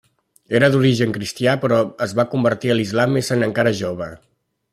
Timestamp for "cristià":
1.17-1.53